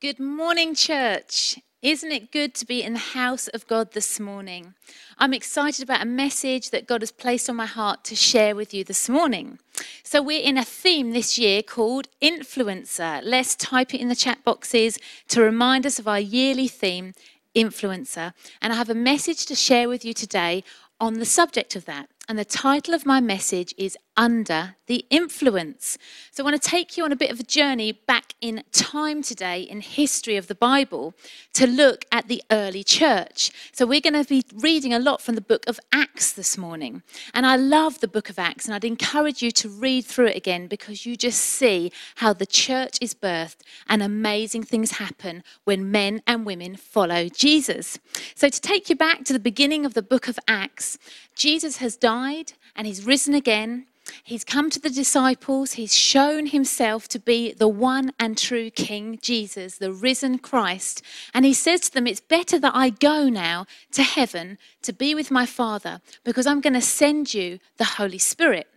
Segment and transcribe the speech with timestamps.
[0.00, 1.58] Good morning, church.
[1.82, 4.72] Isn't it good to be in the house of God this morning?
[5.18, 8.72] I'm excited about a message that God has placed on my heart to share with
[8.72, 9.58] you this morning.
[10.02, 13.20] So, we're in a theme this year called Influencer.
[13.22, 14.98] Let's type it in the chat boxes
[15.28, 17.12] to remind us of our yearly theme,
[17.54, 18.32] Influencer.
[18.62, 20.64] And I have a message to share with you today
[20.98, 22.08] on the subject of that.
[22.26, 25.96] And the title of my message is Under the Influence.
[26.30, 29.22] So I want to take you on a bit of a journey back in time
[29.22, 31.14] today in history of the Bible
[31.54, 33.50] to look at the early church.
[33.72, 37.02] So we're going to be reading a lot from the book of Acts this morning.
[37.32, 40.36] And I love the book of Acts and I'd encourage you to read through it
[40.36, 45.90] again because you just see how the church is birthed and amazing things happen when
[45.90, 47.98] men and women follow Jesus.
[48.34, 50.98] So to take you back to the beginning of the book of Acts,
[51.34, 53.86] Jesus has died and he's risen again.
[54.24, 55.72] He's come to the disciples.
[55.72, 61.02] He's shown himself to be the one and true King, Jesus, the risen Christ.
[61.34, 65.14] And he says to them, It's better that I go now to heaven to be
[65.14, 68.69] with my Father because I'm going to send you the Holy Spirit.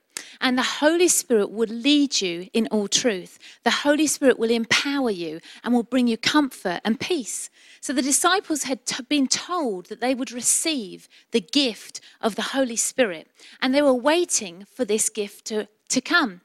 [0.44, 3.40] And the Holy Spirit will lead you in all truth.
[3.64, 7.50] The Holy Spirit will empower you and will bring you comfort and peace.
[7.80, 12.42] So the disciples had t- been told that they would receive the gift of the
[12.42, 13.30] Holy Spirit,
[13.62, 16.42] and they were waiting for this gift to, to come.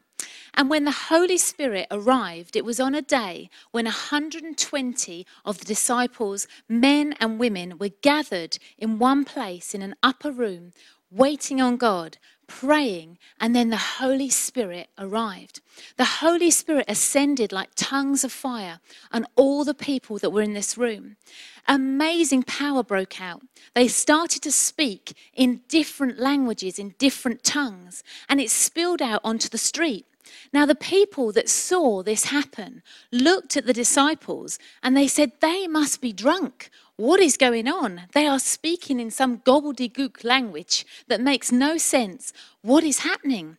[0.55, 5.65] And when the Holy Spirit arrived, it was on a day when 120 of the
[5.65, 10.73] disciples, men and women, were gathered in one place in an upper room,
[11.11, 15.61] waiting on God, praying, and then the Holy Spirit arrived.
[15.97, 18.81] The Holy Spirit ascended like tongues of fire
[19.13, 21.17] on all the people that were in this room.
[21.67, 23.43] Amazing power broke out.
[23.75, 29.49] They started to speak in different languages, in different tongues, and it spilled out onto
[29.49, 30.07] the street.
[30.53, 35.67] Now, the people that saw this happen looked at the disciples and they said, They
[35.67, 38.03] must be drunk what is going on?
[38.13, 42.33] They are speaking in some gobbledygook language that makes no sense.
[42.61, 43.57] What is happening?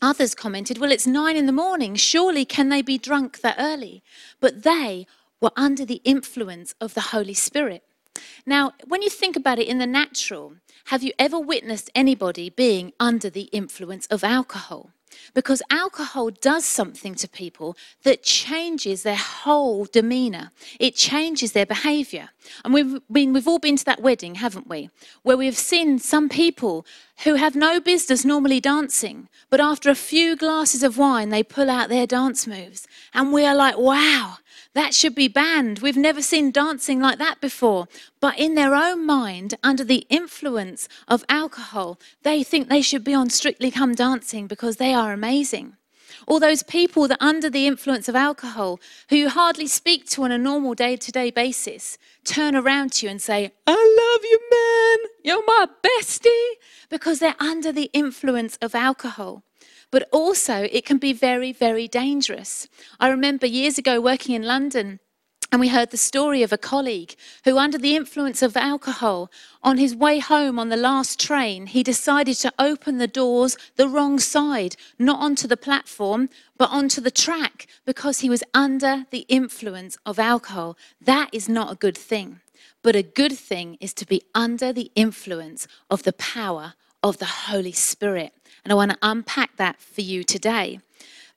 [0.00, 1.96] Others commented, Well, it's nine in the morning.
[1.96, 4.04] Surely can they be drunk that early?
[4.38, 5.08] But they
[5.40, 7.82] were under the influence of the Holy Spirit.
[8.46, 10.54] Now, when you think about it in the natural,
[10.86, 14.92] have you ever witnessed anybody being under the influence of alcohol?
[15.34, 20.50] Because alcohol does something to people that changes their whole demeanor.
[20.80, 22.30] It changes their behavior.
[22.64, 24.90] And we've we've all been to that wedding, haven't we?
[25.22, 26.86] Where we've seen some people
[27.24, 31.70] who have no business normally dancing, but after a few glasses of wine, they pull
[31.70, 32.86] out their dance moves.
[33.14, 34.38] And we are like, wow,
[34.76, 35.78] that should be banned.
[35.78, 37.88] We've never seen dancing like that before.
[38.20, 43.14] But in their own mind, under the influence of alcohol, they think they should be
[43.14, 45.76] on Strictly Come Dancing because they are amazing.
[46.26, 48.78] All those people that, under the influence of alcohol,
[49.08, 53.06] who you hardly speak to on a normal day to day basis, turn around to
[53.06, 55.10] you and say, I love you, man.
[55.24, 56.50] You're my bestie.
[56.90, 59.42] Because they're under the influence of alcohol
[59.90, 62.68] but also it can be very, very dangerous.
[62.98, 65.00] I remember years ago working in London.
[65.52, 67.14] And we heard the story of a colleague
[67.44, 69.30] who, under the influence of alcohol,
[69.62, 73.88] on his way home on the last train, he decided to open the doors the
[73.88, 79.24] wrong side, not onto the platform, but onto the track, because he was under the
[79.28, 80.76] influence of alcohol.
[81.00, 82.40] That is not a good thing.
[82.82, 87.24] But a good thing is to be under the influence of the power of the
[87.24, 88.32] Holy Spirit.
[88.66, 90.80] And I want to unpack that for you today.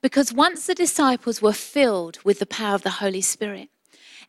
[0.02, 3.70] Because once the disciples were filled with the power of the Holy Spirit,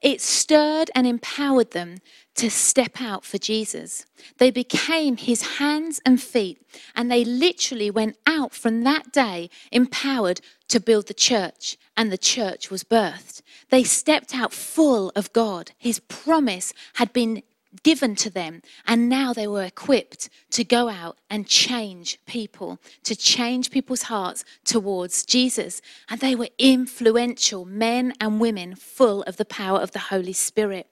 [0.02, 2.00] it stirred and empowered them
[2.34, 4.04] to step out for Jesus.
[4.36, 6.60] They became his hands and feet,
[6.94, 12.18] and they literally went out from that day empowered to build the church, and the
[12.18, 13.40] church was birthed.
[13.70, 15.72] They stepped out full of God.
[15.78, 17.44] His promise had been
[17.82, 23.14] given to them, and now they were equipped to go out and change people, to
[23.14, 25.80] change people's hearts towards Jesus.
[26.08, 30.86] And they were influential men and women full of the power of the Holy Spirit.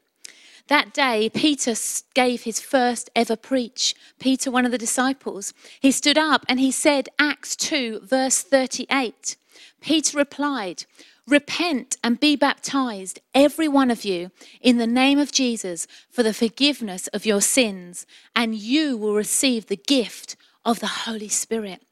[0.68, 1.74] That day, Peter
[2.14, 3.94] gave his first ever preach.
[4.18, 9.36] Peter, one of the disciples, he stood up and he said, Acts 2, verse 38.
[9.80, 10.84] Peter replied,
[11.28, 14.30] Repent and be baptized, every one of you,
[14.62, 19.66] in the name of Jesus for the forgiveness of your sins, and you will receive
[19.66, 21.82] the gift of the Holy Spirit.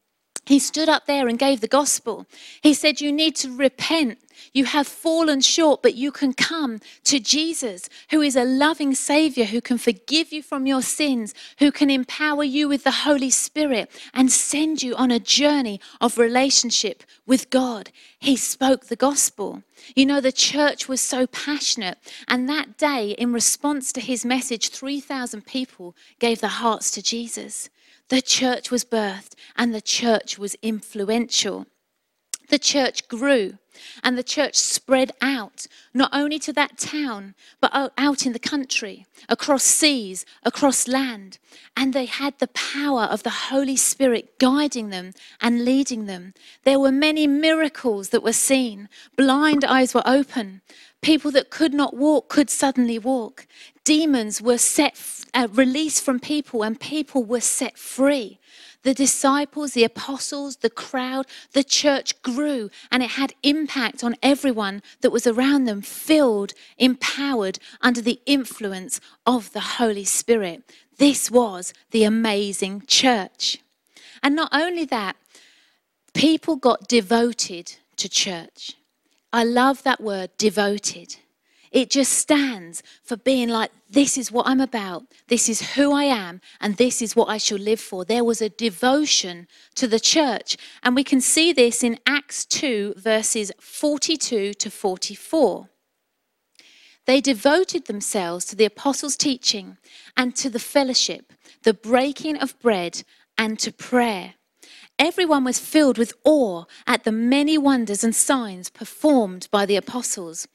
[0.47, 2.25] He stood up there and gave the gospel.
[2.63, 4.19] He said, You need to repent.
[4.53, 9.47] You have fallen short, but you can come to Jesus, who is a loving Savior
[9.47, 13.91] who can forgive you from your sins, who can empower you with the Holy Spirit
[14.15, 17.91] and send you on a journey of relationship with God.
[18.19, 19.63] He spoke the gospel.
[19.97, 21.99] You know, the church was so passionate,
[22.29, 27.69] and that day, in response to his message, 3,000 people gave their hearts to Jesus
[28.08, 31.67] the church was birthed and the church was influential.
[32.49, 33.58] The church grew
[34.03, 39.06] and the church spread out, not only to that town, but out in the country,
[39.29, 41.38] across seas, across land.
[41.76, 46.35] And they had the power of the Holy Spirit guiding them and leading them.
[46.64, 48.88] There were many miracles that were seen.
[49.17, 50.62] Blind eyes were open.
[51.02, 53.47] People that could not walk could suddenly walk.
[53.87, 55.00] Demons were set,
[55.33, 58.41] uh, released from people, and people were set free.
[58.83, 64.83] The disciples, the apostles, the crowd, the church grew, and it had impact on everyone
[65.03, 70.65] that was around them, filled, empowered under the influence of the Holy Spirit.
[70.99, 73.59] This was the amazing church.
[74.21, 75.15] And not only that,
[76.12, 78.75] people got devoted to church.
[79.33, 81.19] I love that word, devoted.
[81.76, 86.05] It just stands for being like, this is what I'm about, this is who I
[86.05, 88.02] am, and this is what I shall live for.
[88.02, 90.56] There was a devotion to the church.
[90.82, 95.69] And we can see this in Acts 2, verses 42 to 44.
[97.05, 99.76] They devoted themselves to the apostles' teaching
[100.17, 103.02] and to the fellowship, the breaking of bread,
[103.37, 104.37] and to prayer.
[104.99, 110.49] Everyone was filled with awe at the many wonders and signs performed by the apostles.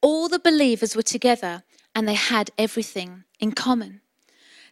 [0.00, 1.62] All the believers were together
[1.94, 4.00] and they had everything in common.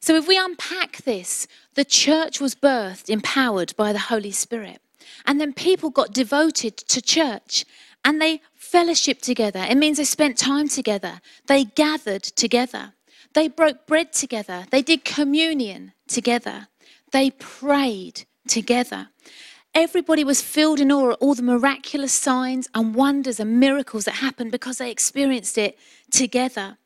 [0.00, 4.80] So, if we unpack this, the church was birthed empowered by the Holy Spirit.
[5.24, 7.64] And then people got devoted to church
[8.04, 9.64] and they fellowshiped together.
[9.68, 12.92] It means they spent time together, they gathered together,
[13.34, 16.68] they broke bread together, they did communion together,
[17.12, 19.08] they prayed together.
[19.78, 24.14] Everybody was filled in awe at all the miraculous signs and wonders and miracles that
[24.14, 25.78] happened because they experienced it
[26.10, 26.78] together.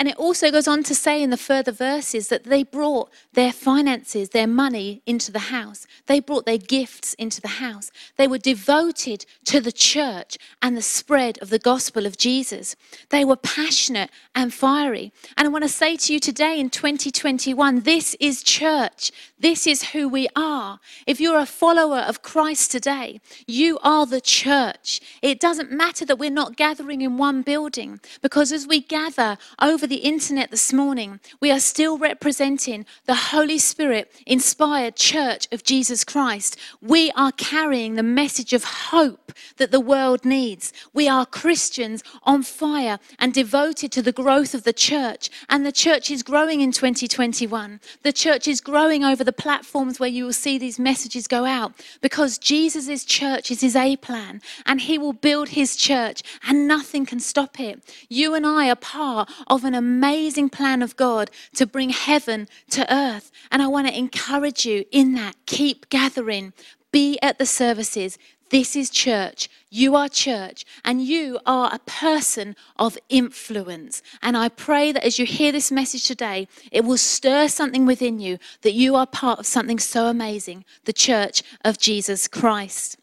[0.00, 3.52] And it also goes on to say in the further verses that they brought their
[3.52, 5.86] finances, their money into the house.
[6.06, 7.90] They brought their gifts into the house.
[8.16, 12.76] They were devoted to the church and the spread of the gospel of Jesus.
[13.10, 15.12] They were passionate and fiery.
[15.36, 19.12] And I want to say to you today in 2021 this is church.
[19.38, 20.80] This is who we are.
[21.06, 25.02] If you're a follower of Christ today, you are the church.
[25.20, 29.89] It doesn't matter that we're not gathering in one building because as we gather over
[29.90, 36.04] the internet this morning, we are still representing the Holy Spirit inspired church of Jesus
[36.04, 36.56] Christ.
[36.80, 40.72] We are carrying the message of hope that the world needs.
[40.92, 45.28] We are Christians on fire and devoted to the growth of the church.
[45.48, 47.80] And the church is growing in 2021.
[48.02, 51.72] The church is growing over the platforms where you will see these messages go out
[52.00, 57.04] because Jesus' church is his A plan and he will build his church and nothing
[57.04, 57.82] can stop it.
[58.08, 62.82] You and I are part of an amazing plan of God to bring heaven to
[62.94, 63.32] earth.
[63.50, 65.34] And I want to encourage you in that.
[65.46, 66.52] Keep gathering,
[66.92, 68.18] be at the services.
[68.50, 69.48] This is church.
[69.70, 74.02] You are church, and you are a person of influence.
[74.20, 78.18] And I pray that as you hear this message today, it will stir something within
[78.18, 82.98] you that you are part of something so amazing the church of Jesus Christ.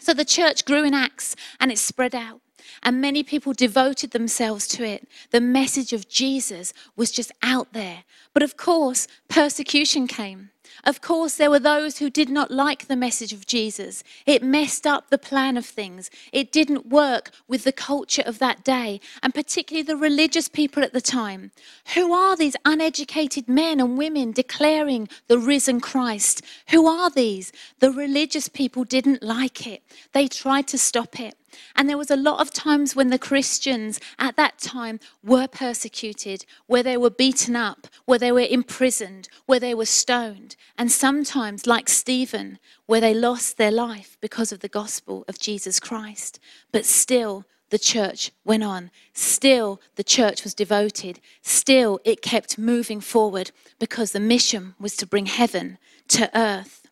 [0.00, 2.40] So the church grew in Acts and it spread out
[2.82, 5.08] and many people devoted themselves to it.
[5.30, 8.04] The message of Jesus was just out there.
[8.32, 10.50] But of course, persecution came.
[10.84, 14.02] Of course, there were those who did not like the message of Jesus.
[14.24, 16.10] It messed up the plan of things.
[16.32, 20.92] It didn't work with the culture of that day, and particularly the religious people at
[20.92, 21.50] the time.
[21.94, 26.42] Who are these uneducated men and women declaring the risen Christ?
[26.70, 27.52] Who are these?
[27.80, 31.34] The religious people didn't like it, they tried to stop it.
[31.74, 36.44] And there was a lot of times when the Christians at that time were persecuted,
[36.66, 41.66] where they were beaten up, where they were imprisoned, where they were stoned, and sometimes,
[41.66, 46.38] like Stephen, where they lost their life because of the gospel of Jesus Christ.
[46.72, 48.90] But still, the church went on.
[49.12, 51.20] Still, the church was devoted.
[51.40, 55.78] Still, it kept moving forward because the mission was to bring heaven
[56.08, 56.88] to earth.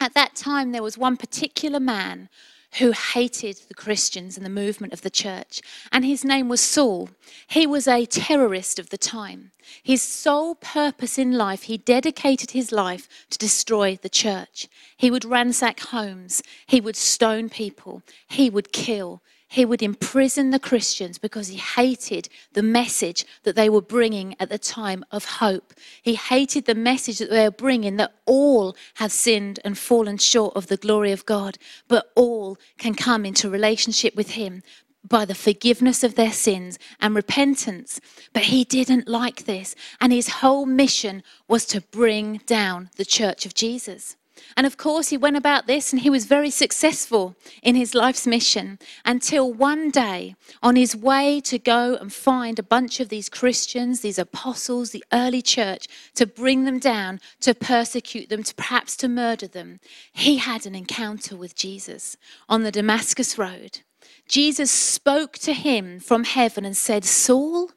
[0.00, 2.28] At that time, there was one particular man
[2.78, 5.62] who hated the Christians and the movement of the church.
[5.90, 7.10] And his name was Saul.
[7.46, 9.52] He was a terrorist of the time.
[9.82, 14.68] His sole purpose in life, he dedicated his life to destroy the church.
[14.96, 20.58] He would ransack homes, he would stone people, he would kill, he would imprison the
[20.58, 25.72] Christians because he hated the message that they were bringing at the time of hope.
[26.02, 30.56] He hated the message that they were bringing that all have sinned and fallen short
[30.56, 34.62] of the glory of God, but all can come into relationship with him
[35.08, 38.00] by the forgiveness of their sins and repentance.
[38.32, 43.46] But he didn't like this, and his whole mission was to bring down the church
[43.46, 44.16] of Jesus.
[44.56, 48.26] And of course, he went about this and he was very successful in his life's
[48.26, 53.28] mission until one day, on his way to go and find a bunch of these
[53.28, 58.96] Christians, these apostles, the early church, to bring them down, to persecute them, to perhaps
[58.96, 59.80] to murder them,
[60.12, 62.16] he had an encounter with Jesus
[62.48, 63.80] on the Damascus Road.
[64.28, 67.70] Jesus spoke to him from heaven and said, Saul,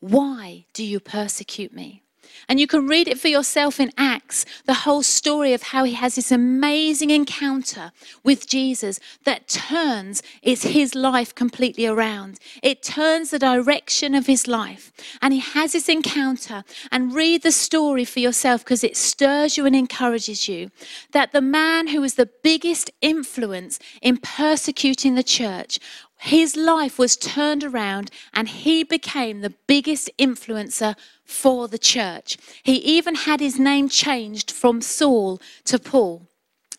[0.00, 2.02] why do you persecute me?
[2.50, 5.94] And you can read it for yourself in Acts, the whole story of how he
[5.94, 7.92] has this amazing encounter
[8.24, 12.40] with Jesus that turns it's his life completely around.
[12.60, 14.90] It turns the direction of his life.
[15.22, 19.64] And he has this encounter and read the story for yourself because it stirs you
[19.64, 20.72] and encourages you
[21.12, 25.78] that the man who was the biggest influence in persecuting the church
[26.20, 32.36] his life was turned around and he became the biggest influencer for the church.
[32.62, 36.26] He even had his name changed from Saul to Paul.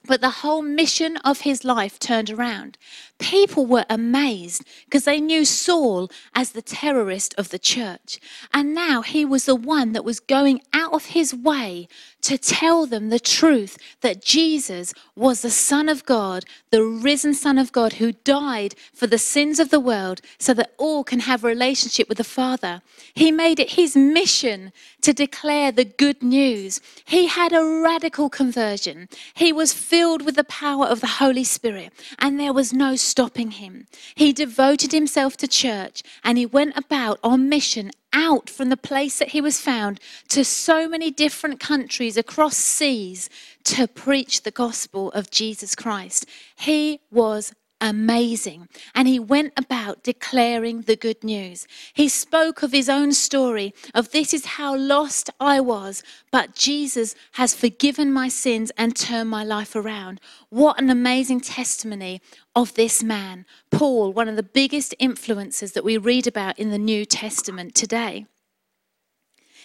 [0.05, 2.77] But the whole mission of his life turned around.
[3.21, 8.19] People were amazed because they knew Saul as the terrorist of the church.
[8.51, 11.87] And now he was the one that was going out of his way
[12.21, 17.57] to tell them the truth that Jesus was the Son of God, the risen Son
[17.57, 21.43] of God, who died for the sins of the world so that all can have
[21.43, 22.81] a relationship with the Father.
[23.13, 26.81] He made it his mission to declare the good news.
[27.05, 29.09] He had a radical conversion.
[29.33, 33.51] He was filled with the power of the Holy Spirit, and there was no stopping
[33.51, 33.87] him.
[34.15, 39.19] He devoted himself to church and he went about on mission out from the place
[39.19, 39.99] that he was found
[40.29, 43.29] to so many different countries across seas
[43.63, 46.25] to preach the gospel of Jesus Christ.
[46.55, 48.69] He was amazing.
[48.95, 51.67] And he went about declaring the good news.
[51.93, 57.15] He spoke of his own story of this is how lost I was, but Jesus
[57.33, 60.21] has forgiven my sins and turned my life around.
[60.49, 62.21] What an amazing testimony
[62.55, 66.77] of this man, Paul, one of the biggest influences that we read about in the
[66.77, 68.27] New Testament today.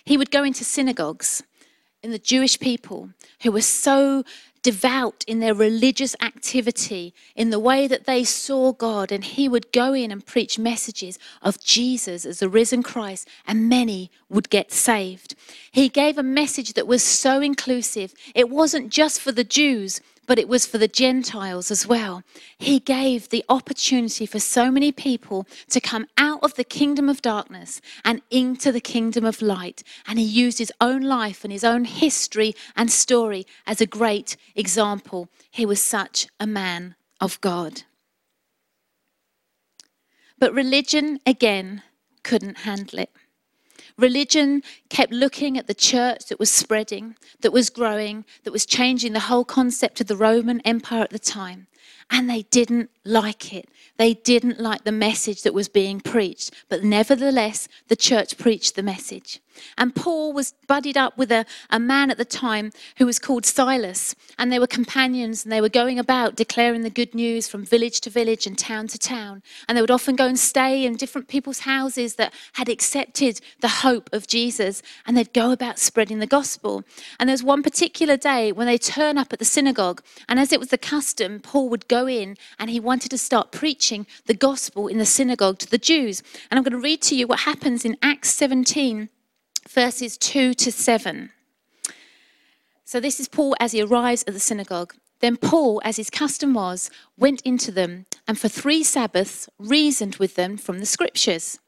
[0.05, 1.43] He would go into synagogues
[2.03, 3.11] in the Jewish people
[3.43, 4.23] who were so
[4.67, 9.71] devout in their religious activity, in the way that they saw God, and he would
[9.71, 14.73] go in and preach messages of Jesus as the risen Christ, and many would get
[14.73, 15.37] saved.
[15.71, 18.13] He gave a message that was so inclusive.
[18.35, 22.23] It wasn't just for the Jews, but it was for the Gentiles as well.
[22.59, 27.23] He gave the opportunity for so many people to come out of the kingdom of
[27.23, 29.83] darkness and into the kingdom of light.
[30.07, 34.37] And he used his own life and his own history and story as a great
[34.55, 35.29] example.
[35.51, 37.83] He was such a man of God.
[40.39, 41.83] But religion, again,
[42.23, 43.11] couldn't handle it.
[43.99, 49.15] Religion kept looking at the church that was spreading, that was growing, that was changing
[49.15, 51.67] the whole concept of the Roman Empire at the time.
[52.11, 53.69] And they didn't like it.
[53.97, 56.53] They didn't like the message that was being preached.
[56.69, 59.41] But nevertheless, the church preached the message.
[59.79, 63.47] And Paul was buddied up with a, a man at the time who was called
[63.47, 64.15] Silas.
[64.39, 68.01] And they were companions and they were going about declaring the good news from village
[68.03, 69.43] to village and town to town.
[69.69, 73.69] And they would often go and stay in different people's houses that had accepted the
[73.69, 74.83] hope of Jesus.
[75.07, 76.85] And they'd go about spreading the gospel.
[77.19, 80.03] And there's one particular day when they turn up at the synagogue.
[80.29, 83.53] And as it was the custom, Paul would go in and he wanted to start
[83.53, 86.23] preaching the gospel in the synagogue to the Jews.
[86.51, 89.09] And I'm going to read to you what happens in Acts 17
[89.69, 91.31] verses 2 to 7.
[92.85, 94.95] So this is Paul as he arrives at the synagogue.
[95.21, 100.35] Then Paul, as his custom was, went into them and for three Sabbaths reasoned with
[100.35, 101.59] them from the scriptures,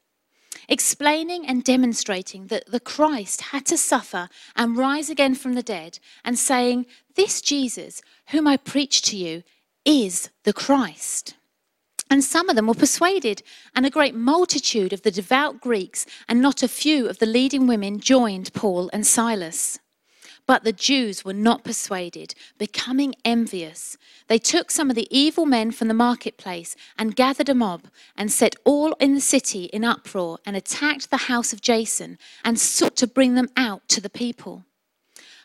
[0.67, 5.99] explaining and demonstrating that the Christ had to suffer and rise again from the dead,
[6.23, 6.85] and saying,
[7.15, 9.43] This Jesus, whom I preach to you,
[9.89, 11.33] is the Christ.
[12.11, 13.41] And some of them were persuaded,
[13.75, 17.65] and a great multitude of the devout Greeks and not a few of the leading
[17.65, 19.79] women joined Paul and Silas.
[20.45, 23.97] But the Jews were not persuaded, becoming envious.
[24.27, 28.31] They took some of the evil men from the marketplace and gathered a mob and
[28.31, 32.95] set all in the city in uproar and attacked the house of Jason and sought
[32.97, 34.65] to bring them out to the people.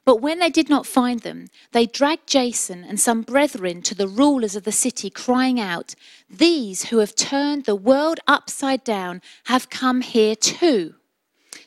[0.05, 4.09] But when they did not find them, they dragged Jason and some brethren to the
[4.09, 5.95] rulers of the city, crying out,
[6.29, 10.95] These who have turned the world upside down have come here too.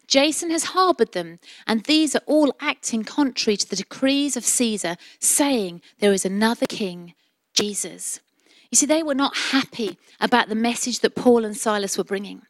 [0.06, 4.98] Jason has harbored them, and these are all acting contrary to the decrees of Caesar,
[5.20, 7.13] saying there is another king,
[7.53, 8.20] Jesus.
[8.72, 12.42] You see, they were not happy about the message that Paul and Silas were bringing.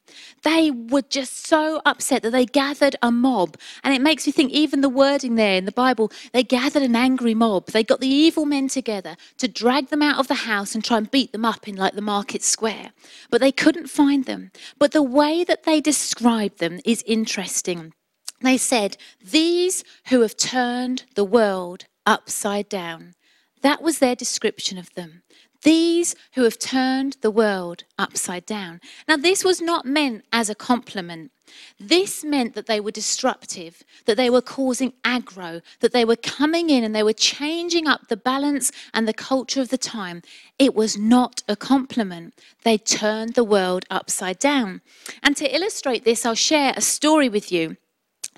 [0.44, 3.58] They were just so upset that they gathered a mob.
[3.84, 6.96] And it makes me think, even the wording there in the Bible, they gathered an
[6.96, 7.68] angry mob.
[7.68, 10.98] They got the evil men together to drag them out of the house and try
[10.98, 12.92] and beat them up in like the market square.
[13.30, 14.52] But they couldn't find them.
[14.80, 17.94] But the way that they described them is interesting.
[18.42, 23.14] They said, These who have turned the world upside down.
[23.62, 25.24] That was their description of them.
[25.68, 28.80] These who have turned the world upside down.
[29.06, 31.30] Now, this was not meant as a compliment.
[31.78, 36.70] This meant that they were disruptive, that they were causing aggro, that they were coming
[36.70, 40.22] in and they were changing up the balance and the culture of the time.
[40.58, 42.34] It was not a compliment.
[42.64, 44.80] They turned the world upside down.
[45.22, 47.76] And to illustrate this, I'll share a story with you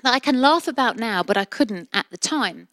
[0.02, 2.66] that I can laugh about now, but I couldn't at the time.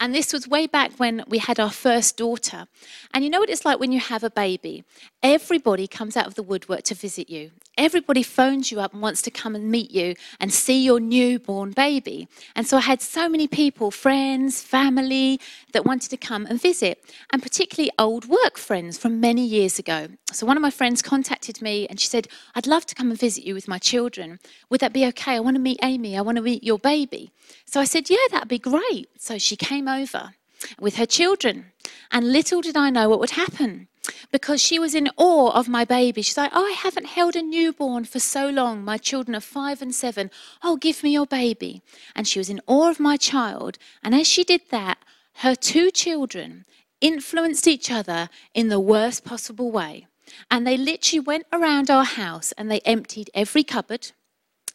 [0.00, 2.66] And this was way back when we had our first daughter.
[3.12, 4.82] And you know what it's like when you have a baby?
[5.22, 7.50] Everybody comes out of the woodwork to visit you.
[7.80, 11.70] Everybody phones you up and wants to come and meet you and see your newborn
[11.70, 12.28] baby.
[12.54, 15.40] And so I had so many people, friends, family,
[15.72, 20.08] that wanted to come and visit, and particularly old work friends from many years ago.
[20.30, 23.18] So one of my friends contacted me and she said, I'd love to come and
[23.18, 24.40] visit you with my children.
[24.68, 25.36] Would that be okay?
[25.36, 26.18] I want to meet Amy.
[26.18, 27.32] I want to meet your baby.
[27.64, 29.08] So I said, Yeah, that'd be great.
[29.16, 30.34] So she came over
[30.78, 31.72] with her children.
[32.10, 33.88] And little did I know what would happen
[34.32, 36.22] because she was in awe of my baby.
[36.22, 38.84] She's like, Oh, I haven't held a newborn for so long.
[38.84, 40.30] My children are five and seven.
[40.62, 41.82] Oh, give me your baby.
[42.14, 43.78] And she was in awe of my child.
[44.02, 44.98] And as she did that,
[45.36, 46.64] her two children
[47.00, 50.06] influenced each other in the worst possible way.
[50.50, 54.12] And they literally went around our house and they emptied every cupboard,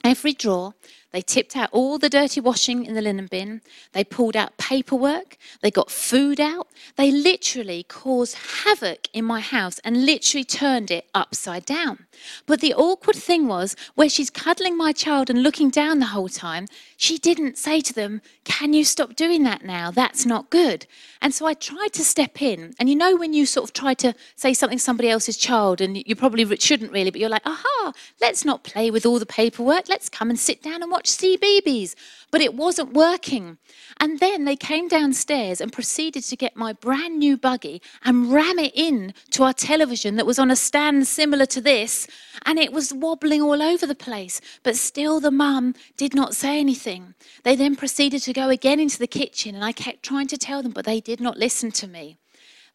[0.03, 0.73] every drawer,
[1.11, 3.61] they tipped out all the dirty washing in the linen bin.
[3.93, 5.37] They pulled out paperwork.
[5.61, 6.67] They got food out.
[6.97, 12.05] They literally caused havoc in my house and literally turned it upside down.
[12.45, 16.29] But the awkward thing was, where she's cuddling my child and looking down the whole
[16.29, 19.91] time, she didn't say to them, Can you stop doing that now?
[19.91, 20.85] That's not good.
[21.21, 22.73] And so I tried to step in.
[22.79, 25.81] And you know, when you sort of try to say something to somebody else's child,
[25.81, 29.25] and you probably shouldn't really, but you're like, Aha, let's not play with all the
[29.25, 29.89] paperwork.
[29.89, 31.93] Let's come and sit down and watch CBeebies,
[32.31, 33.57] but it wasn't working.
[33.99, 38.57] And then they came downstairs and proceeded to get my brand new buggy and ram
[38.59, 42.07] it in to our television that was on a stand similar to this,
[42.45, 44.39] and it was wobbling all over the place.
[44.63, 47.13] But still, the mum did not say anything.
[47.43, 50.63] They then proceeded to go again into the kitchen, and I kept trying to tell
[50.63, 52.15] them, but they did not listen to me.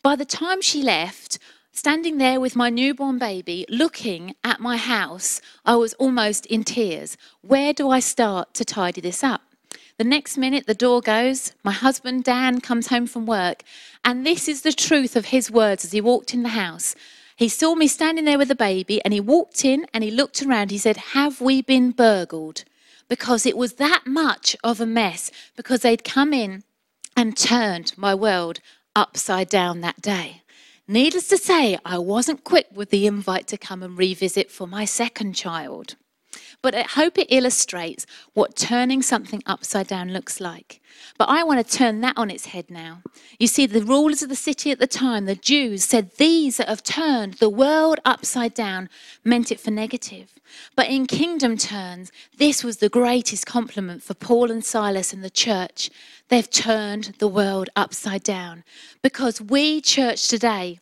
[0.02, 1.38] By the time she left,
[1.82, 7.16] Standing there with my newborn baby, looking at my house, I was almost in tears.
[7.40, 9.40] Where do I start to tidy this up?
[9.96, 11.54] The next minute, the door goes.
[11.64, 13.62] My husband, Dan, comes home from work.
[14.04, 16.94] And this is the truth of his words as he walked in the house.
[17.34, 20.42] He saw me standing there with the baby and he walked in and he looked
[20.42, 20.70] around.
[20.70, 22.64] He said, Have we been burgled?
[23.08, 26.62] Because it was that much of a mess, because they'd come in
[27.16, 28.60] and turned my world
[28.94, 30.42] upside down that day.
[30.90, 34.84] Needless to say, I wasn't quick with the invite to come and revisit for my
[34.84, 35.94] second child.
[36.62, 40.80] But I hope it illustrates what turning something upside down looks like.
[41.16, 43.02] But I want to turn that on its head now.
[43.38, 46.68] You see, the rulers of the city at the time, the Jews, said these that
[46.68, 48.90] have turned the world upside down
[49.24, 50.34] meant it for negative.
[50.76, 55.30] But in kingdom terms, this was the greatest compliment for Paul and Silas and the
[55.30, 55.90] church
[56.30, 58.62] They've turned the world upside down.
[59.02, 60.78] Because we, church today,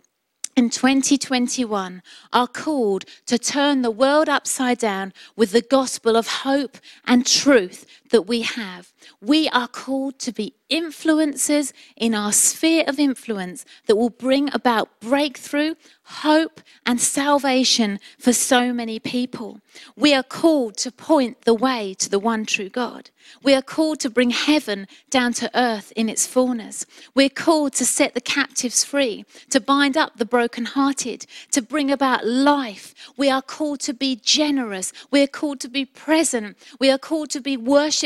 [0.59, 6.79] in 2021 are called to turn the world upside down with the gospel of hope
[7.07, 8.93] and truth that we have.
[9.21, 15.01] We are called to be influencers in our sphere of influence that will bring about
[15.01, 19.61] breakthrough, hope, and salvation for so many people.
[19.97, 23.11] We are called to point the way to the one true God.
[23.43, 26.87] We are called to bring heaven down to earth in its fullness.
[27.15, 32.27] We're called to set the captives free, to bind up the brokenhearted, to bring about
[32.27, 32.95] life.
[33.17, 34.93] We are called to be generous.
[35.11, 36.57] We are called to be present.
[36.81, 37.98] We are called to be worshipful,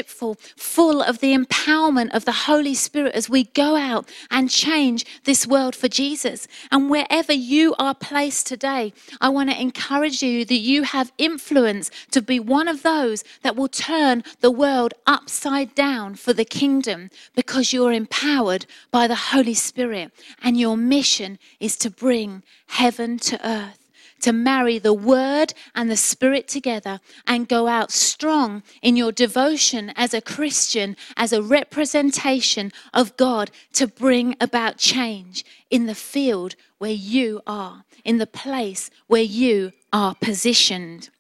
[0.57, 5.47] full of the empowerment of the Holy Spirit as we go out and change this
[5.47, 6.49] world for Jesus.
[6.71, 11.91] And wherever you are placed today, I want to encourage you that you have influence
[12.13, 17.11] to be one of those that will turn the world upside down for the kingdom
[17.35, 20.13] because you're empowered by the Holy Spirit.
[20.43, 23.82] And your mission is to bring heaven to earth
[24.23, 29.93] to marry the Word and the Spirit together and go out strong in your devotion
[29.95, 36.55] as a Christian, as a representation of God to bring about change in the field
[36.79, 41.11] where you are, in the place where you are positioned.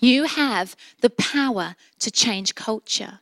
[0.00, 3.20] You have the power to change culture.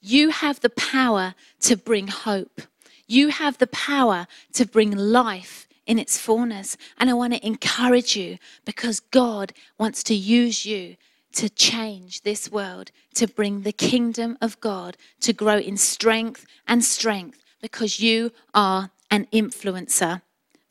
[0.00, 2.62] You have the power to bring hope.
[3.06, 6.76] You have the power to bring life in its fullness.
[6.98, 10.96] And I want to encourage you because God wants to use you
[11.32, 16.84] to change this world, to bring the kingdom of God to grow in strength and
[16.84, 20.22] strength because you are an influencer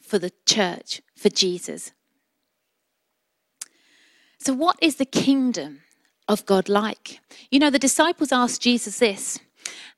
[0.01, 1.91] for the church, for Jesus.
[4.37, 5.81] So, what is the kingdom
[6.27, 7.19] of God like?
[7.49, 9.39] You know, the disciples asked Jesus this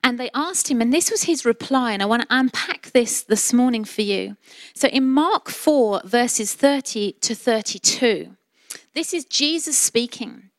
[0.04, 3.24] and they asked him, and this was his reply, and I want to unpack this
[3.24, 4.38] this morning for you.
[4.74, 8.36] So in Mark 4, verses 30 to 32,
[8.94, 10.52] this is Jesus speaking.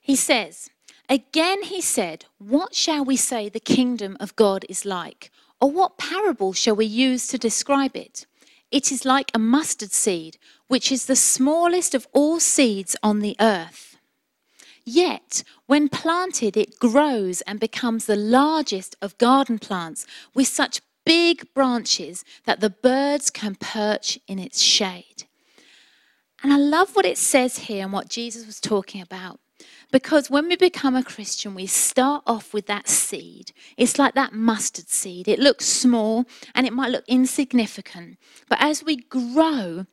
[0.00, 0.70] He says,
[1.08, 5.30] Again he said, What shall we say the kingdom of God is like?
[5.60, 8.26] Or what parable shall we use to describe it?
[8.70, 13.36] It is like a mustard seed, which is the smallest of all seeds on the
[13.40, 13.87] earth.
[14.90, 21.52] Yet, when planted, it grows and becomes the largest of garden plants with such big
[21.52, 25.24] branches that the birds can perch in its shade.
[26.42, 29.40] And I love what it says here and what Jesus was talking about.
[29.92, 33.52] Because when we become a Christian, we start off with that seed.
[33.76, 35.28] It's like that mustard seed.
[35.28, 36.24] It looks small
[36.54, 38.16] and it might look insignificant.
[38.48, 39.84] But as we grow,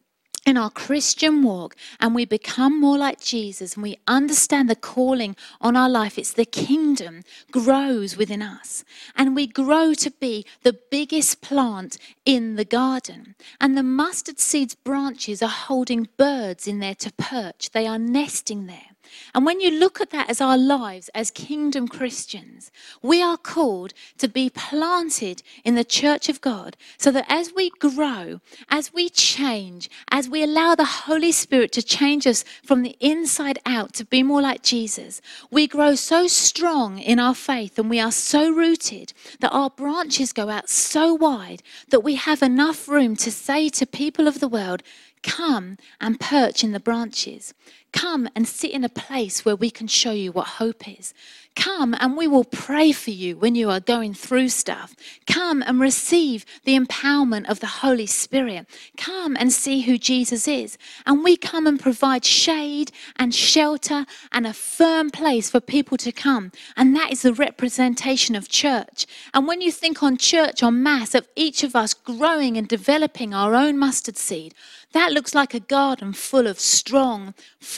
[0.45, 5.35] in our Christian walk and we become more like Jesus and we understand the calling
[5.59, 8.83] on our life, it's the kingdom grows within us.
[9.15, 13.35] And we grow to be the biggest plant in the garden.
[13.59, 18.67] And the mustard seed's branches are holding birds in there to perch, they are nesting
[18.67, 18.94] there.
[19.33, 23.93] And when you look at that as our lives as kingdom Christians, we are called
[24.17, 28.39] to be planted in the church of God so that as we grow,
[28.69, 33.59] as we change, as we allow the Holy Spirit to change us from the inside
[33.65, 37.99] out to be more like Jesus, we grow so strong in our faith and we
[37.99, 43.15] are so rooted that our branches go out so wide that we have enough room
[43.17, 44.81] to say to people of the world,
[45.23, 47.55] Come and perch in the branches.
[47.95, 51.13] Come and sit in a place where we can show you what hope is.
[51.55, 54.93] Come and we will pray for you when you are going through stuff.
[55.25, 58.67] Come and receive the empowerment of the Holy Spirit.
[58.97, 60.77] Come and see who Jesus is.
[61.05, 66.11] And we come and provide shade and shelter and a firm place for people to
[66.11, 66.51] come.
[66.75, 69.07] And that is the representation of church.
[69.33, 73.33] And when you think on church, on mass, of each of us growing and developing
[73.33, 74.53] our own mustard seed,
[74.91, 77.33] that looks like a garden full of strong,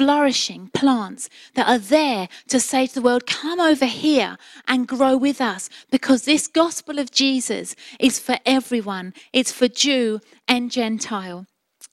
[0.08, 5.18] flourishing plants that are there to say to the world, come over here and grow
[5.18, 9.14] with us because this gospel of Jesus is for everyone.
[9.34, 11.46] It's for Jew and Gentile.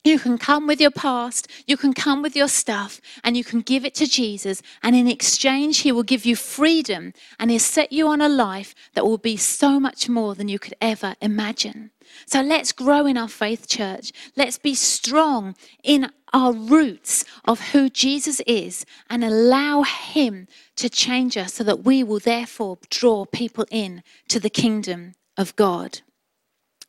[0.05, 3.63] You can come with your past, you can come with your stuff, and you can
[3.63, 4.63] give it to Jesus.
[4.85, 8.77] And in exchange, He will give you freedom and He'll set you on a life
[8.95, 11.91] that will be so much more than you could ever imagine.
[12.27, 14.13] So let's grow in our faith, church.
[14.37, 21.37] Let's be strong in our roots of who Jesus is and allow Him to change
[21.37, 26.01] us so that we will therefore draw people in to the kingdom of God.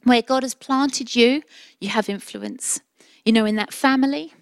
[0.03, 1.41] Where God has planted you,
[1.79, 2.81] you have influence.
[3.23, 4.33] You know, in that family,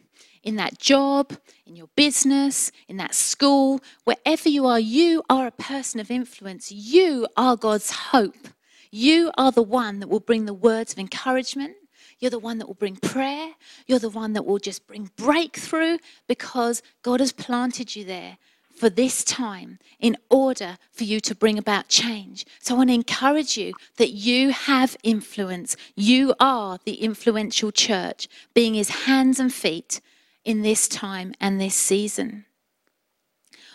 [0.44, 5.52] in that job, in your business, in that school, wherever you are, you are a
[5.52, 6.72] person of influence.
[6.72, 8.50] You are God's hope.
[8.96, 11.74] You are the one that will bring the words of encouragement.
[12.20, 13.54] You're the one that will bring prayer.
[13.88, 18.38] You're the one that will just bring breakthrough because God has planted you there
[18.76, 22.46] for this time in order for you to bring about change.
[22.60, 25.76] So I want to encourage you that you have influence.
[25.96, 30.02] You are the influential church, being his hands and feet
[30.46, 32.46] in this time and this season.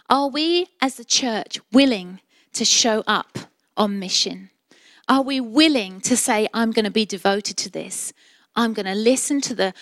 [0.08, 2.20] Are we as the church willing
[2.52, 3.36] to show up
[3.76, 4.50] on mission?
[5.08, 8.12] Are we willing to say, I'm going to be devoted to this?
[8.54, 9.74] I'm going to listen to the,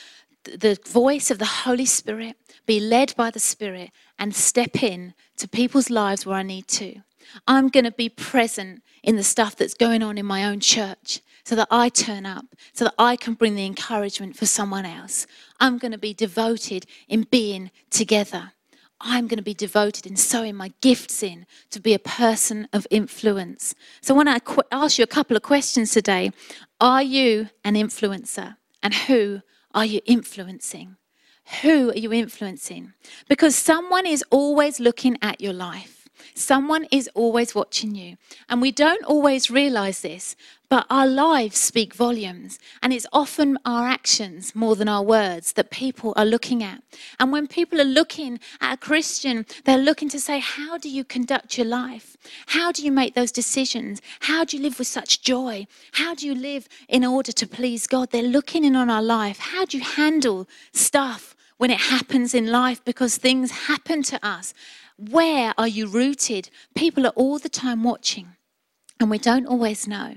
[0.44, 5.48] the voice of the Holy Spirit, be led by the Spirit, and step in to
[5.48, 7.00] people's lives where I need to?
[7.46, 11.20] I'm going to be present in the stuff that's going on in my own church
[11.44, 15.26] so that I turn up, so that I can bring the encouragement for someone else.
[15.60, 18.52] I'm going to be devoted in being together.
[19.00, 22.87] I'm going to be devoted in sowing my gifts in to be a person of
[22.90, 23.74] influence.
[24.00, 26.30] So, I want to ask you a couple of questions today.
[26.80, 28.56] Are you an influencer?
[28.82, 29.42] And who
[29.74, 30.96] are you influencing?
[31.62, 32.92] Who are you influencing?
[33.28, 35.95] Because someone is always looking at your life.
[36.35, 38.16] Someone is always watching you.
[38.48, 40.37] And we don't always realize this,
[40.68, 42.59] but our lives speak volumes.
[42.83, 46.83] And it's often our actions more than our words that people are looking at.
[47.20, 51.05] And when people are looking at a Christian, they're looking to say, How do you
[51.05, 52.16] conduct your life?
[52.46, 54.02] How do you make those decisions?
[54.20, 55.66] How do you live with such joy?
[55.92, 58.11] How do you live in order to please God?
[58.11, 59.38] They're looking in on our life.
[59.38, 61.35] How do you handle stuff?
[61.59, 64.52] When it happens in life, because things happen to us.
[64.98, 66.48] Where are you rooted?
[66.74, 68.37] People are all the time watching,
[68.98, 70.16] and we don't always know.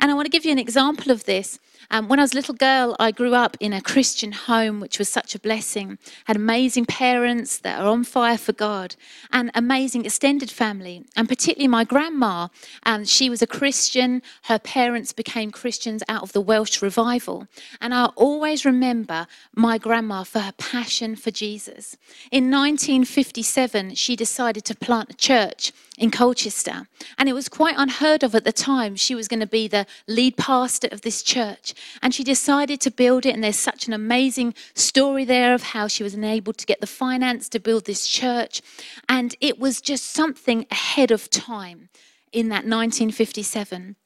[0.00, 1.58] And I want to give you an example of this.
[1.90, 4.98] Um, when I was a little girl, I grew up in a Christian home, which
[4.98, 5.98] was such a blessing.
[6.24, 8.96] Had amazing parents that are on fire for God,
[9.32, 12.48] and amazing extended family, and particularly my grandma.
[12.84, 14.22] Um, she was a Christian.
[14.44, 17.46] Her parents became Christians out of the Welsh revival,
[17.80, 21.96] and I always remember my grandma for her passion for Jesus.
[22.30, 26.88] In 1957, she decided to plant a church in Colchester.
[27.18, 28.96] And it was quite unheard of at the time.
[28.96, 31.73] She was going to be the lead pastor of this church.
[32.02, 33.34] And she decided to build it.
[33.34, 36.86] And there's such an amazing story there of how she was enabled to get the
[36.86, 38.62] finance to build this church.
[39.08, 41.88] And it was just something ahead of time
[42.32, 43.96] in that 1957.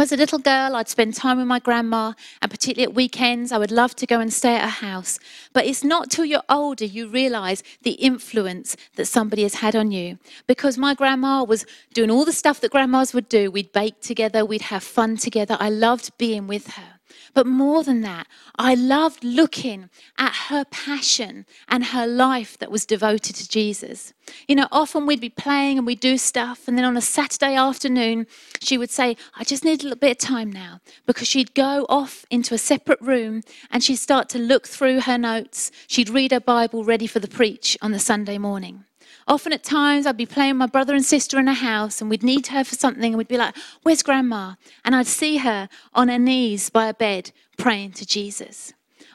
[0.00, 3.58] As a little girl, I'd spend time with my grandma, and particularly at weekends, I
[3.58, 5.18] would love to go and stay at her house.
[5.52, 9.90] But it's not till you're older you realize the influence that somebody has had on
[9.90, 10.18] you.
[10.46, 13.50] Because my grandma was doing all the stuff that grandmas would do.
[13.50, 15.58] We'd bake together, we'd have fun together.
[15.60, 17.00] I loved being with her.
[17.34, 22.86] But more than that, I loved looking at her passion and her life that was
[22.86, 24.12] devoted to Jesus.
[24.46, 27.54] You know, often we'd be playing and we'd do stuff, and then on a Saturday
[27.54, 28.26] afternoon,
[28.60, 31.86] she would say, I just need a little bit of time now, because she'd go
[31.88, 35.70] off into a separate room and she'd start to look through her notes.
[35.86, 38.84] She'd read her Bible ready for the preach on the Sunday morning.
[39.26, 42.22] Often at times I'd be playing my brother and sister in a house and we'd
[42.22, 44.54] need her for something and we'd be like, Where's grandma?
[44.84, 48.72] And I'd see her on her knees by a bed praying to Jesus.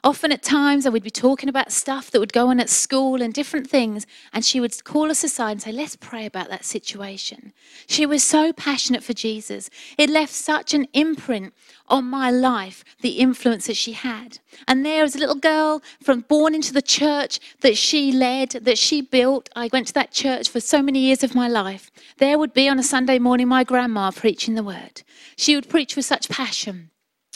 [0.07, 3.21] Often at times I would be talking about stuff that would go on at school
[3.21, 6.63] and different things, and she would call us aside and say, Let's pray about that
[6.63, 7.51] situation.
[7.87, 9.69] She was so passionate for Jesus.
[9.97, 11.53] It left such an imprint
[11.89, 14.39] on my life, the influence that she had.
[14.65, 18.77] And there was a little girl from born into the church that she led, that
[18.77, 19.49] she built.
[19.57, 21.91] I went to that church for so many years of my life.
[22.17, 25.03] There would be on a Sunday morning my grandma preaching the word.
[25.35, 26.91] She would preach with such passion.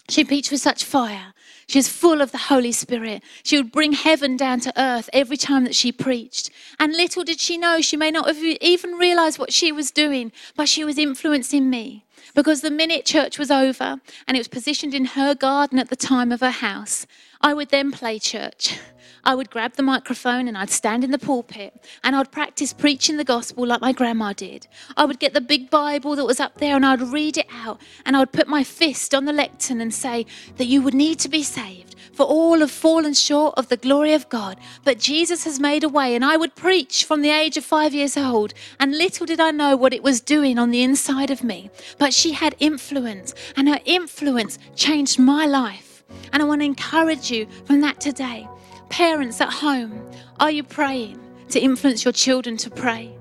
[0.07, 1.33] She preached with such fire.
[1.71, 3.23] She was full of the Holy Spirit.
[3.43, 6.49] She would bring heaven down to earth every time that she preached.
[6.81, 10.33] And little did she know, she may not have even realized what she was doing,
[10.57, 12.03] but she was influencing me.
[12.33, 15.95] Because the minute church was over and it was positioned in her garden at the
[15.95, 17.05] time of her house,
[17.41, 18.79] I would then play church.
[19.23, 23.17] I would grab the microphone and I'd stand in the pulpit and I'd practice preaching
[23.17, 24.67] the gospel like my grandma did.
[24.97, 27.79] I would get the big Bible that was up there and I'd read it out
[28.05, 30.25] and I would put my fist on the lectern and say
[30.57, 31.91] that you would need to be saved.
[32.13, 35.89] For all have fallen short of the glory of God, but Jesus has made a
[35.89, 36.13] way.
[36.13, 39.51] And I would preach from the age of five years old, and little did I
[39.51, 41.69] know what it was doing on the inside of me.
[41.97, 46.03] But she had influence, and her influence changed my life.
[46.33, 48.47] And I want to encourage you from that today.
[48.89, 51.19] Parents at home, are you praying
[51.49, 53.17] to influence your children to pray?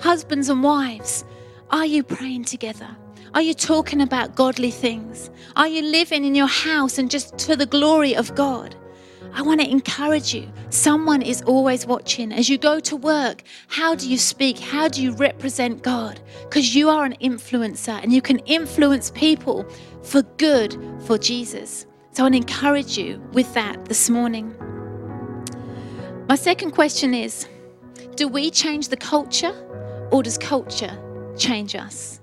[0.00, 1.24] Husbands and wives,
[1.70, 2.96] are you praying together?
[3.34, 5.30] Are you talking about godly things?
[5.56, 8.76] Are you living in your house and just to the glory of God?
[9.34, 10.50] I want to encourage you.
[10.68, 12.32] Someone is always watching.
[12.32, 14.58] As you go to work, how do you speak?
[14.58, 16.20] How do you represent God?
[16.42, 19.66] Because you are an influencer and you can influence people
[20.02, 21.86] for good for Jesus.
[22.12, 24.54] So I want to encourage you with that this morning.
[26.28, 27.46] My second question is
[28.16, 29.54] Do we change the culture
[30.10, 30.98] or does culture
[31.38, 32.21] change us?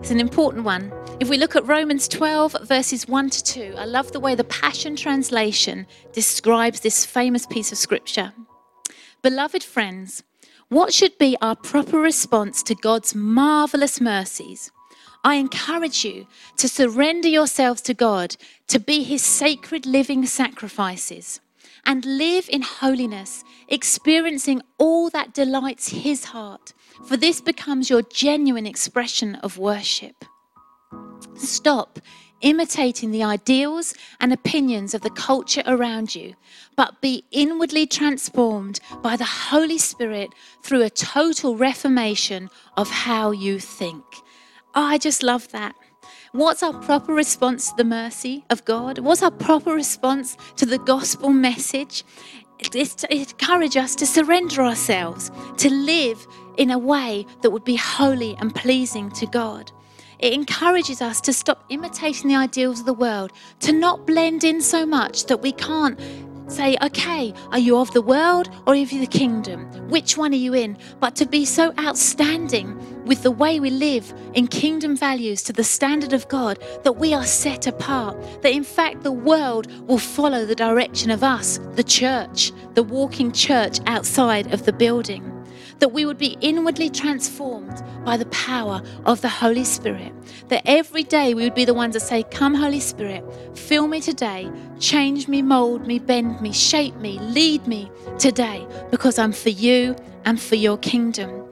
[0.00, 0.90] It's an important one.
[1.20, 4.44] If we look at Romans 12, verses 1 to 2, I love the way the
[4.44, 8.32] Passion Translation describes this famous piece of scripture.
[9.20, 10.22] Beloved friends,
[10.70, 14.72] what should be our proper response to God's marvelous mercies?
[15.22, 18.36] I encourage you to surrender yourselves to God
[18.68, 21.40] to be his sacred living sacrifices
[21.84, 26.72] and live in holiness, experiencing all that delights His heart,
[27.06, 30.24] for this becomes your genuine expression of worship.
[31.36, 32.00] Stop
[32.40, 36.34] imitating the ideals and opinions of the culture around you,
[36.76, 40.30] but be inwardly transformed by the Holy Spirit
[40.62, 44.04] through a total reformation of how you think.
[44.74, 45.74] I just love that.
[46.32, 49.00] What's our proper response to the mercy of God?
[49.00, 52.04] What's our proper response to the gospel message?
[52.70, 56.24] To encourage us to surrender ourselves, to live
[56.56, 59.72] in a way that would be holy and pleasing to God.
[60.20, 64.60] It encourages us to stop imitating the ideals of the world, to not blend in
[64.60, 65.98] so much that we can't
[66.50, 69.66] say, okay, are you of the world or are you of the kingdom?
[69.88, 70.76] Which one are you in?
[70.98, 75.64] But to be so outstanding with the way we live in kingdom values to the
[75.64, 80.44] standard of God that we are set apart, that in fact the world will follow
[80.44, 85.39] the direction of us, the church, the walking church outside of the building
[85.80, 90.12] that we would be inwardly transformed by the power of the Holy Spirit.
[90.48, 93.24] That every day we would be the ones that say, Come, Holy Spirit,
[93.56, 99.18] fill me today, change me, mold me, bend me, shape me, lead me today, because
[99.18, 101.46] I'm for you and for your kingdom.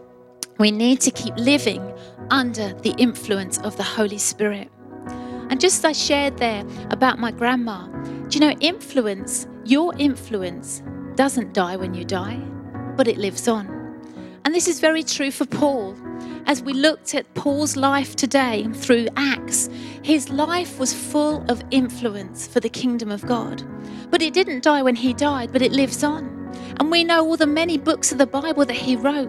[0.58, 1.92] We need to keep living
[2.30, 4.70] under the influence of the Holy Spirit.
[5.50, 7.86] And just as I shared there about my grandma,
[8.28, 10.82] do you know, influence, your influence
[11.14, 12.36] doesn't die when you die,
[12.96, 13.77] but it lives on.
[14.48, 15.94] And this is very true for Paul.
[16.46, 19.68] As we looked at Paul's life today through Acts,
[20.02, 23.62] his life was full of influence for the kingdom of God.
[24.10, 26.24] But it didn't die when he died, but it lives on.
[26.80, 29.28] And we know all the many books of the Bible that he wrote,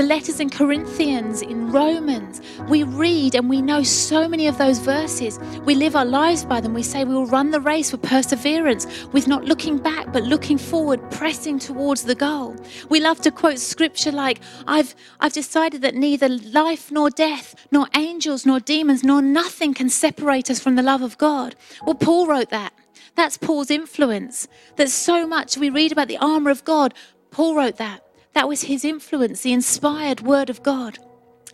[0.00, 2.40] the letters in Corinthians, in Romans.
[2.70, 5.38] We read and we know so many of those verses.
[5.66, 6.72] We live our lives by them.
[6.72, 10.56] We say we will run the race with perseverance, with not looking back, but looking
[10.56, 12.56] forward, pressing towards the goal.
[12.88, 17.86] We love to quote scripture like, I've, I've decided that neither life nor death, nor
[17.94, 21.56] angels nor demons, nor nothing can separate us from the love of God.
[21.84, 22.72] Well, Paul wrote that.
[23.16, 24.48] That's Paul's influence.
[24.76, 26.94] There's so much we read about the armor of God.
[27.30, 28.02] Paul wrote that.
[28.34, 30.98] That was his influence, the inspired word of God.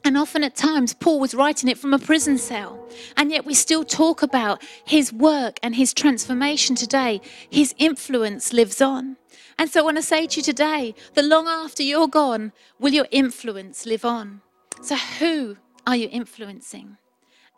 [0.05, 2.89] And often at times, Paul was writing it from a prison cell.
[3.17, 7.21] And yet we still talk about his work and his transformation today.
[7.51, 9.17] His influence lives on.
[9.59, 12.93] And so I want to say to you today that long after you're gone, will
[12.93, 14.43] your influence live on?
[14.83, 16.99] So, who are you influencing?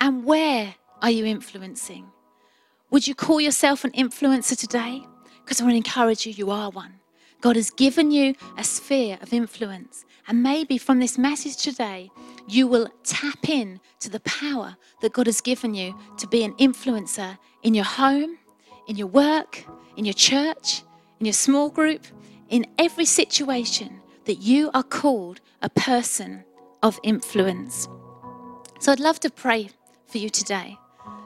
[0.01, 2.07] And where are you influencing?
[2.91, 5.03] Would you call yourself an influencer today?
[5.45, 6.98] Because I want to encourage you, you are one.
[7.41, 10.05] God has given you a sphere of influence.
[10.27, 12.11] And maybe from this message today,
[12.47, 16.55] you will tap in to the power that God has given you to be an
[16.55, 18.39] influencer in your home,
[18.87, 19.65] in your work,
[19.97, 20.83] in your church,
[21.21, 22.07] in your small group,
[22.49, 26.45] in every situation that you are called a person
[26.83, 27.89] of influence.
[28.81, 29.71] So I'd love to pray
[30.07, 30.79] for you today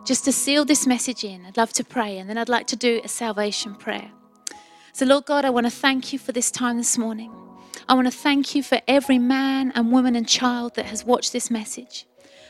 [0.04, 2.76] just to seal this message in, I'd love to pray and then I'd like to
[2.76, 4.10] do a salvation prayer.
[4.94, 7.32] So, Lord God, I want to thank you for this time this morning.
[7.88, 11.32] I want to thank you for every man and woman and child that has watched
[11.32, 12.06] this message.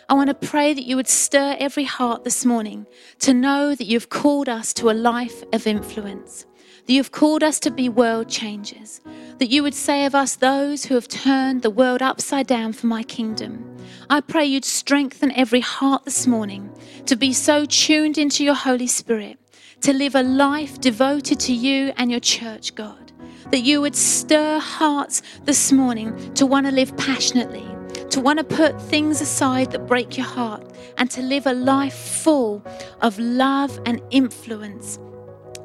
[0.08, 2.86] I want to pray that you would stir every heart this morning
[3.20, 6.46] to know that you've called us to a life of influence
[6.86, 9.00] that you've called us to be world changers,
[9.38, 12.86] that you would say of us, those who have turned the world upside down for
[12.86, 13.76] my kingdom.
[14.10, 16.70] I pray you'd strengthen every heart this morning
[17.06, 19.38] to be so tuned into your Holy Spirit,
[19.82, 23.12] to live a life devoted to you and your church, God.
[23.50, 27.66] That you would stir hearts this morning to want to live passionately,
[28.10, 30.64] to want to put things aside that break your heart,
[30.98, 32.64] and to live a life full
[33.00, 34.98] of love and influence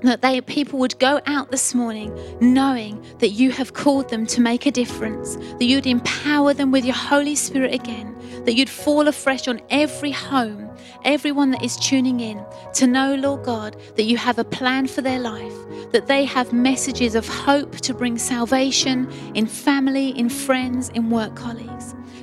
[0.01, 4.41] that they people would go out this morning knowing that you have called them to
[4.41, 9.07] make a difference that you'd empower them with your holy spirit again that you'd fall
[9.07, 10.69] afresh on every home
[11.03, 15.01] everyone that is tuning in to know lord god that you have a plan for
[15.01, 15.53] their life
[15.91, 21.35] that they have messages of hope to bring salvation in family in friends in work
[21.35, 21.76] colleagues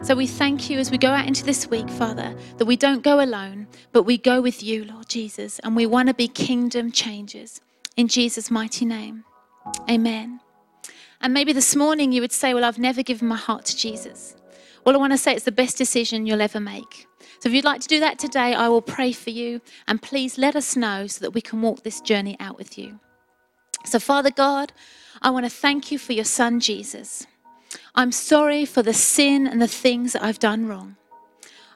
[0.05, 3.03] so we thank you as we go out into this week, Father, that we don't
[3.03, 6.93] go alone, but we go with you, Lord Jesus, and we want to be kingdom
[6.93, 7.63] changers.
[7.97, 9.25] In Jesus' mighty name.
[9.89, 10.41] Amen.
[11.23, 14.37] And maybe this morning you would say, Well, I've never given my heart to Jesus.
[14.85, 17.07] Well, I want to say it's the best decision you'll ever make.
[17.39, 19.63] So if you'd like to do that today, I will pray for you.
[19.89, 23.01] And please let us know so that we can walk this journey out with you.
[23.87, 24.71] So, Father God,
[25.23, 27.27] I want to thank you for your son, Jesus.
[27.97, 30.97] I'm sorry for the sin and the things that I've done wrong.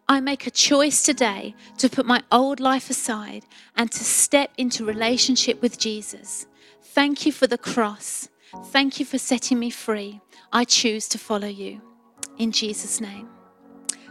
[0.08, 3.44] I make a choice today to put my old life aside
[3.76, 6.46] and to step into relationship with Jesus.
[6.82, 8.28] Thank you for the cross.
[8.66, 10.20] Thank you for setting me free.
[10.52, 11.82] I choose to follow you.
[12.36, 13.28] In Jesus' name.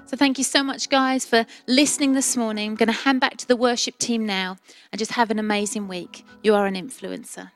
[0.05, 2.69] So, thank you so much, guys, for listening this morning.
[2.69, 4.55] I'm going to hand back to the worship team now
[4.93, 6.23] and just have an amazing week.
[6.41, 7.51] You are an influencer.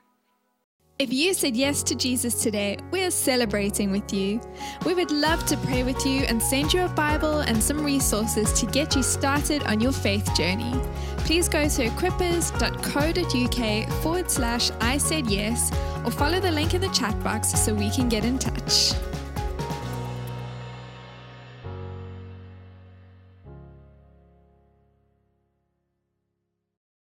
[1.02, 4.39] If you said yes to Jesus today, we are celebrating with you.
[4.86, 8.54] We would love to pray with you and send you a Bible and some resources
[8.60, 10.80] to get you started on your faith journey.
[11.26, 15.72] Please go to equippers.co.uk forward slash I said yes
[16.06, 18.93] or follow the link in the chat box so we can get in touch.